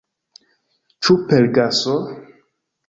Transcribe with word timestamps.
Ĉu 1.07 1.19
per 1.29 1.49
gaso? 1.59 1.99